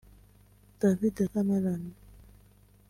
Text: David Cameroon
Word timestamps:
David 0.81 1.29
Cameroon 1.29 1.93